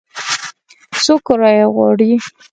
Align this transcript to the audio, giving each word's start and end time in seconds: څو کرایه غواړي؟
څو 1.03 1.15
کرایه 1.25 1.65
غواړي؟ 1.75 2.11